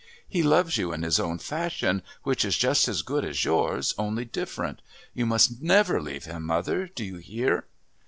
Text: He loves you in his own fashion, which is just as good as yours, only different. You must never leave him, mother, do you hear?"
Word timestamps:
He 0.27 0.41
loves 0.41 0.79
you 0.79 0.91
in 0.93 1.03
his 1.03 1.19
own 1.19 1.37
fashion, 1.37 2.01
which 2.23 2.43
is 2.43 2.57
just 2.57 2.87
as 2.87 3.03
good 3.03 3.23
as 3.23 3.45
yours, 3.45 3.93
only 3.99 4.25
different. 4.25 4.81
You 5.13 5.27
must 5.27 5.61
never 5.61 6.01
leave 6.01 6.25
him, 6.25 6.43
mother, 6.47 6.87
do 6.87 7.03
you 7.05 7.17
hear?" 7.17 7.65